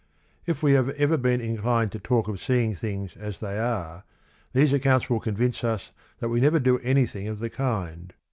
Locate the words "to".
1.91-1.99